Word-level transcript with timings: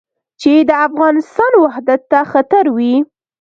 چې 0.41 0.51
د 0.69 0.71
افغانستان 0.87 1.51
وحدت 1.63 2.01
ته 2.11 2.19
خطر 2.31 2.65
وي. 2.77 2.95